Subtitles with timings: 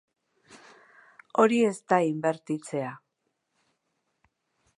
[1.43, 2.91] Hori ez da inbertitzea.